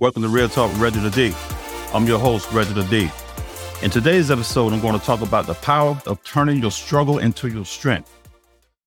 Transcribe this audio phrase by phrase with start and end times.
[0.00, 1.34] Welcome to Real Talk Reginald D.
[1.92, 3.10] I'm your host, Reginald D.
[3.82, 7.48] In today's episode, I'm going to talk about the power of turning your struggle into
[7.48, 8.10] your strength.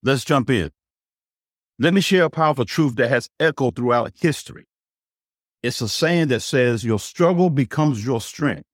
[0.01, 0.71] Let's jump in.
[1.77, 4.65] Let me share a powerful truth that has echoed throughout history.
[5.61, 8.65] It's a saying that says, Your struggle becomes your strength.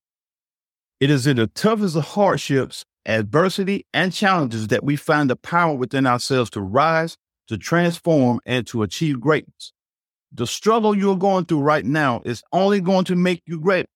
[1.02, 5.74] It is in the toughest of hardships, adversity, and challenges that we find the power
[5.74, 7.18] within ourselves to rise,
[7.50, 9.74] to transform, and to achieve greatness.
[10.32, 13.88] The struggle you're going through right now is only going to make you great.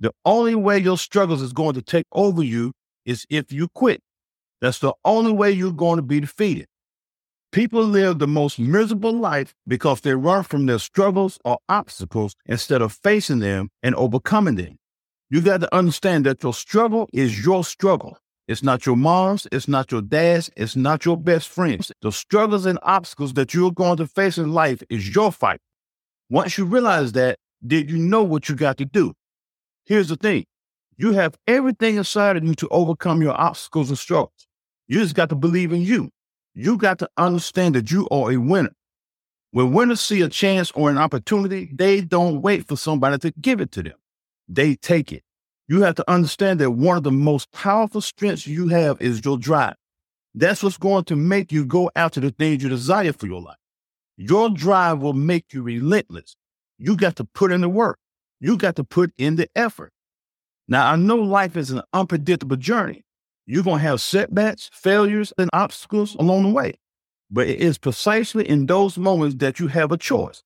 [0.00, 2.72] The only way your struggles is going to take over you
[3.04, 4.00] is if you quit.
[4.60, 6.66] That's the only way you're going to be defeated.
[7.52, 12.80] People live the most miserable life because they run from their struggles or obstacles instead
[12.80, 14.76] of facing them and overcoming them.
[15.30, 18.18] You got to understand that your struggle is your struggle.
[18.46, 21.92] It's not your mom's, it's not your dad's, it's not your best friend's.
[22.02, 25.60] The struggles and obstacles that you're going to face in life is your fight.
[26.30, 29.12] Once you realize that, then you know what you got to do.
[29.84, 30.44] Here's the thing
[30.96, 34.46] you have everything inside of you to overcome your obstacles and struggles.
[34.86, 36.10] You just got to believe in you.
[36.54, 38.72] You got to understand that you are a winner.
[39.50, 43.60] When winners see a chance or an opportunity, they don't wait for somebody to give
[43.60, 43.96] it to them.
[44.48, 45.24] They take it.
[45.66, 49.38] You have to understand that one of the most powerful strengths you have is your
[49.38, 49.74] drive.
[50.34, 53.56] That's what's going to make you go after the things you desire for your life.
[54.22, 56.36] Your drive will make you relentless.
[56.76, 57.98] You got to put in the work.
[58.38, 59.94] You got to put in the effort.
[60.68, 63.02] Now, I know life is an unpredictable journey.
[63.46, 66.78] You're going to have setbacks, failures, and obstacles along the way.
[67.30, 70.42] But it is precisely in those moments that you have a choice.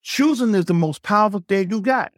[0.00, 2.14] Choosing is the most powerful thing you got.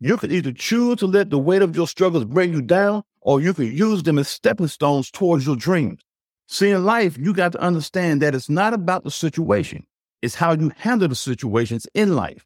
[0.00, 3.42] You can either choose to let the weight of your struggles bring you down, or
[3.42, 6.00] you can use them as stepping stones towards your dreams.
[6.48, 9.86] See, in life, you got to understand that it's not about the situation.
[10.22, 12.44] It's how you handle the situations in life.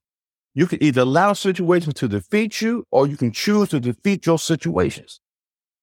[0.55, 4.39] You can either allow situations to defeat you or you can choose to defeat your
[4.39, 5.21] situations.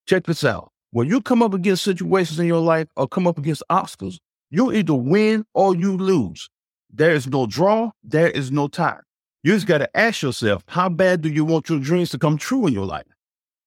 [0.08, 0.72] Check this out.
[0.92, 4.72] When you come up against situations in your life or come up against obstacles, you
[4.72, 6.50] either win or you lose.
[6.92, 9.00] There is no draw, there is no tie.
[9.44, 12.38] You just got to ask yourself, how bad do you want your dreams to come
[12.38, 13.06] true in your life?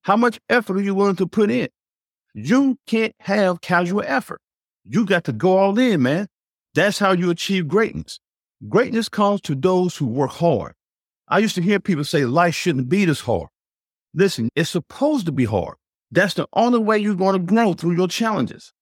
[0.02, 1.68] How much effort are you willing to put in?
[2.34, 4.40] You can't have casual effort.
[4.84, 6.26] You got to go all in, man.
[6.74, 8.20] That's how you achieve greatness.
[8.68, 10.74] Greatness comes to those who work hard.
[11.28, 13.48] I used to hear people say life shouldn't be this hard.
[14.14, 15.76] Listen, it's supposed to be hard.
[16.10, 18.72] That's the only way you're going to grow through your challenges.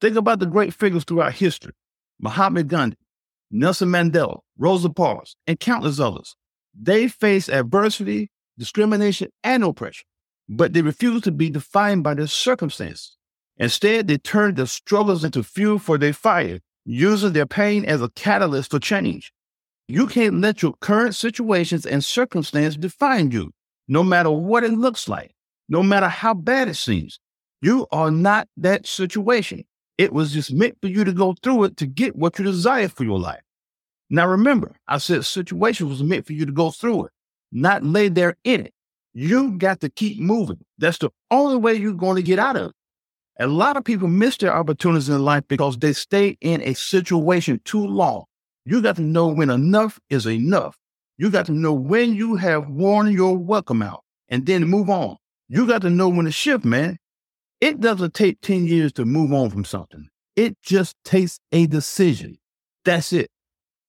[0.00, 1.72] Think about the great figures throughout history
[2.20, 2.96] Mahatma Gandhi,
[3.50, 6.36] Nelson Mandela, Rosa Parks, and countless others.
[6.78, 10.06] They faced adversity, discrimination, and oppression,
[10.48, 13.16] but they refused to be defined by their circumstances.
[13.56, 18.10] Instead, they turned their struggles into fuel for their fire using their pain as a
[18.10, 19.32] catalyst for change.
[19.88, 23.52] You can't let your current situations and circumstances define you,
[23.88, 25.32] no matter what it looks like,
[25.68, 27.20] no matter how bad it seems.
[27.60, 29.64] You are not that situation.
[29.96, 32.88] It was just meant for you to go through it to get what you desire
[32.88, 33.40] for your life.
[34.10, 37.12] Now remember, I said situation was meant for you to go through it,
[37.52, 38.74] not lay there in it.
[39.12, 40.58] You got to keep moving.
[40.78, 42.76] That's the only way you're going to get out of it.
[43.40, 47.60] A lot of people miss their opportunities in life because they stay in a situation
[47.64, 48.24] too long.
[48.64, 50.76] You got to know when enough is enough.
[51.18, 55.16] You got to know when you have worn your welcome out and then move on.
[55.48, 56.98] You got to know when to shift, man.
[57.60, 60.08] It doesn't take 10 years to move on from something.
[60.36, 62.38] It just takes a decision.
[62.84, 63.30] That's it.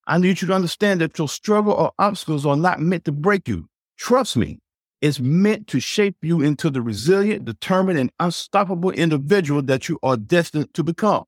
[0.08, 3.48] I need you to understand that your struggle or obstacles are not meant to break
[3.48, 3.68] you.
[3.98, 4.60] Trust me,
[5.06, 10.18] is meant to shape you into the resilient, determined, and unstoppable individual that you are
[10.18, 11.26] destined to become.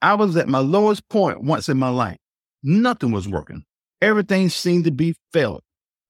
[0.00, 2.18] I was at my lowest point once in my life.
[2.62, 3.64] Nothing was working.
[4.00, 5.62] Everything seemed to be failing.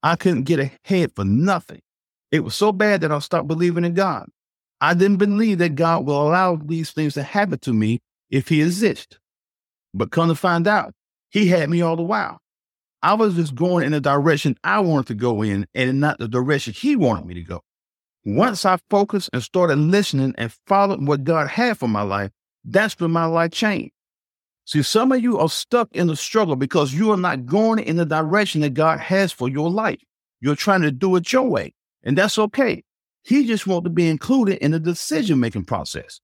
[0.02, 1.80] I couldn't get ahead for nothing.
[2.30, 4.26] It was so bad that I stopped believing in God.
[4.78, 8.60] I didn't believe that God will allow these things to happen to me if He
[8.60, 9.18] exists.
[9.94, 10.92] But come to find out,
[11.30, 12.40] He had me all the while.
[13.04, 16.26] I was just going in the direction I wanted to go in and not the
[16.26, 17.60] direction he wanted me to go.
[18.24, 22.30] Once I focused and started listening and followed what God had for my life,
[22.64, 23.92] that's when my life changed.
[24.64, 27.96] See, some of you are stuck in the struggle because you are not going in
[27.96, 30.00] the direction that God has for your life.
[30.40, 31.74] You're trying to do it your way,
[32.04, 32.84] and that's okay.
[33.22, 36.20] He just wants to be included in the decision making process.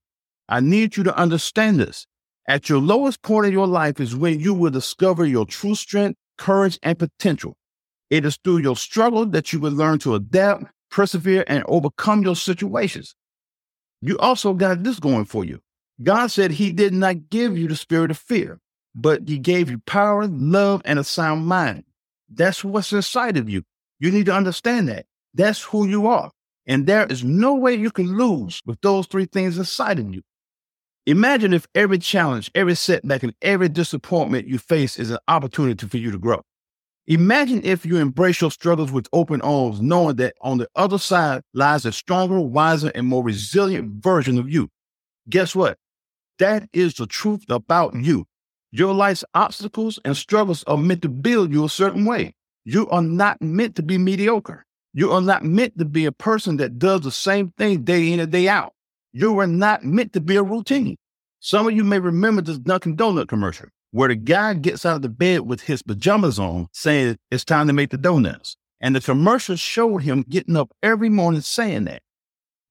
[0.48, 2.06] I need you to understand this.
[2.48, 6.18] At your lowest point in your life is when you will discover your true strength
[6.40, 7.56] courage, and potential.
[8.08, 12.34] It is through your struggle that you will learn to adapt, persevere, and overcome your
[12.34, 13.14] situations.
[14.00, 15.60] You also got this going for you.
[16.02, 18.58] God said He did not give you the spirit of fear,
[18.94, 21.84] but He gave you power, love, and a sound mind.
[22.32, 23.62] That's what's inside of you.
[23.98, 25.04] You need to understand that.
[25.34, 26.30] That's who you are.
[26.66, 30.22] And there is no way you can lose with those three things inside of you.
[31.06, 35.96] Imagine if every challenge, every setback, and every disappointment you face is an opportunity for
[35.96, 36.42] you to grow.
[37.06, 41.42] Imagine if you embrace your struggles with open arms, knowing that on the other side
[41.54, 44.68] lies a stronger, wiser, and more resilient version of you.
[45.28, 45.78] Guess what?
[46.38, 48.26] That is the truth about you.
[48.70, 52.34] Your life's obstacles and struggles are meant to build you a certain way.
[52.64, 54.64] You are not meant to be mediocre.
[54.92, 58.20] You are not meant to be a person that does the same thing day in
[58.20, 58.74] and day out.
[59.12, 60.96] You are not meant to be a routine.
[61.40, 65.02] Some of you may remember this Dunkin' Donut commercial where the guy gets out of
[65.02, 68.56] the bed with his pajamas on saying it's time to make the donuts.
[68.80, 72.02] And the commercial showed him getting up every morning saying that.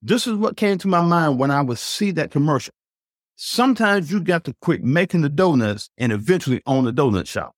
[0.02, 2.74] This is what came to my mind when I would see that commercial.
[3.36, 7.54] Sometimes you got to quit making the donuts and eventually own a donut shop.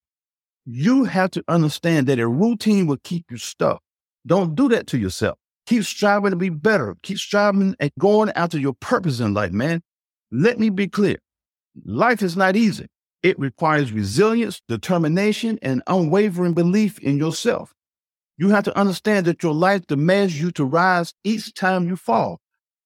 [0.65, 3.81] You have to understand that a routine will keep you stuck.
[4.25, 5.37] Don't do that to yourself.
[5.67, 6.95] Keep striving to be better.
[7.03, 9.81] Keep striving and going after your purpose in life, man.
[10.31, 11.17] Let me be clear.
[11.85, 12.87] Life is not easy.
[13.23, 17.73] It requires resilience, determination, and unwavering belief in yourself.
[18.37, 22.39] You have to understand that your life demands you to rise each time you fall.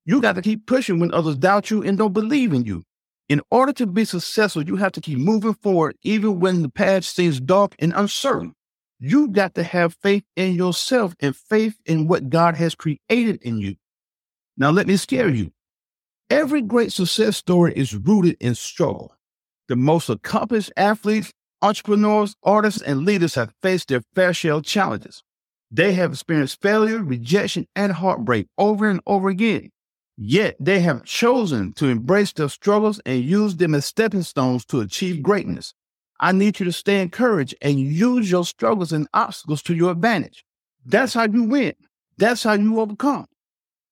[0.06, 2.84] You got to keep pushing when others doubt you and don't believe in you.
[3.30, 7.06] In order to be successful, you have to keep moving forward even when the path
[7.06, 8.54] seems dark and uncertain.
[9.00, 13.58] You got to have faith in yourself and faith in what God has created in
[13.58, 13.76] you.
[14.58, 15.52] Now, let me scare you.
[16.30, 19.16] Every great success story is rooted in struggle.
[19.68, 25.24] The most accomplished athletes, entrepreneurs, artists, and leaders have faced their fair share of challenges.
[25.70, 29.72] They have experienced failure, rejection, and heartbreak over and over again.
[30.18, 34.80] Yet they have chosen to embrace their struggles and use them as stepping stones to
[34.80, 35.74] achieve greatness.
[36.20, 40.46] I need you to stay encouraged and use your struggles and obstacles to your advantage.
[40.86, 41.74] That's how you win.
[42.18, 43.26] That's how you overcome.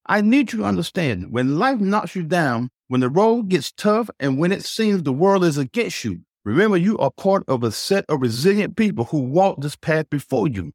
[0.06, 4.10] I need you to understand when life knocks you down, when the road gets tough,
[4.20, 7.72] and when it seems the world is against you, remember you are part of a
[7.72, 10.74] set of resilient people who walk this path before you.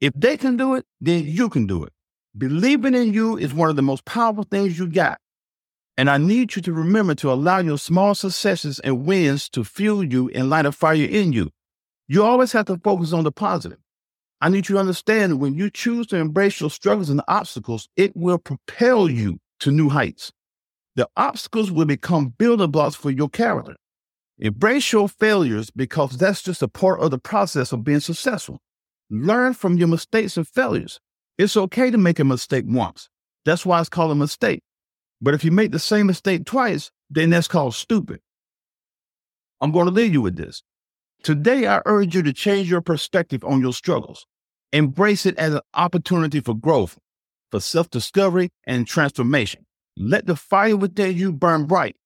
[0.00, 1.92] If they can do it, then you can do it.
[2.36, 5.18] Believing in you is one of the most powerful things you got.
[5.98, 10.04] And I need you to remember to allow your small successes and wins to fuel
[10.04, 11.50] you and light a fire in you.
[12.06, 13.78] You always have to focus on the positive.
[14.40, 18.14] I need you to understand when you choose to embrace your struggles and obstacles, it
[18.14, 20.32] will propel you to new heights.
[20.96, 23.76] The obstacles will become building blocks for your character.
[24.38, 28.60] Embrace your failures because that's just a part of the process of being successful.
[29.08, 31.00] Learn from your mistakes and failures.
[31.38, 33.08] It's okay to make a mistake once.
[33.46, 34.62] That's why it's called a mistake.
[35.20, 38.20] But if you make the same mistake twice, then that's called stupid.
[39.60, 40.62] I'm going to leave you with this.
[41.22, 44.26] Today, I urge you to change your perspective on your struggles.
[44.72, 46.98] Embrace it as an opportunity for growth,
[47.50, 49.64] for self discovery, and transformation.
[49.96, 51.96] Let the fire within you burn bright,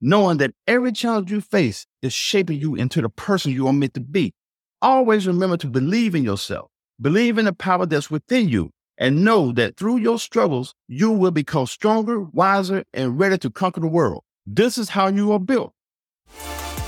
[0.00, 3.94] knowing that every challenge you face is shaping you into the person you are meant
[3.94, 4.32] to be.
[4.80, 6.70] Always remember to believe in yourself,
[7.00, 8.70] believe in the power that's within you,
[9.00, 13.80] and know that through your struggles, you will become stronger, wiser, and ready to conquer
[13.80, 14.22] the world.
[14.46, 15.72] This is how you are built.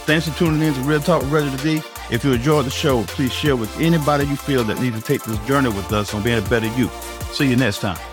[0.04, 1.80] Thanks for tuning in to Real Talk with Reginald D.
[2.10, 5.22] If you enjoyed the show, please share with anybody you feel that needs to take
[5.22, 6.88] this journey with us on being a better you.
[7.32, 8.11] See you next time.